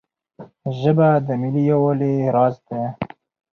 [0.79, 2.81] ژبه د ملي یووالي راز دی.